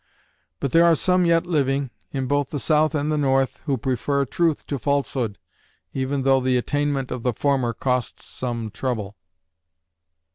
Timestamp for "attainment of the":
6.57-7.33